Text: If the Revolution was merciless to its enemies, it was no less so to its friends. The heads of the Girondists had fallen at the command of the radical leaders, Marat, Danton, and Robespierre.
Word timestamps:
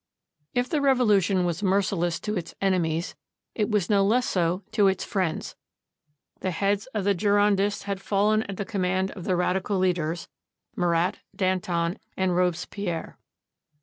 If 0.55 0.67
the 0.67 0.81
Revolution 0.81 1.45
was 1.45 1.61
merciless 1.61 2.19
to 2.21 2.35
its 2.35 2.55
enemies, 2.59 3.13
it 3.53 3.69
was 3.69 3.87
no 3.87 4.03
less 4.03 4.27
so 4.27 4.63
to 4.71 4.87
its 4.87 5.03
friends. 5.03 5.55
The 6.39 6.49
heads 6.49 6.87
of 6.95 7.03
the 7.03 7.13
Girondists 7.13 7.83
had 7.83 8.01
fallen 8.01 8.41
at 8.49 8.57
the 8.57 8.65
command 8.65 9.11
of 9.11 9.25
the 9.25 9.35
radical 9.35 9.77
leaders, 9.77 10.27
Marat, 10.75 11.19
Danton, 11.35 11.99
and 12.17 12.35
Robespierre. 12.35 13.19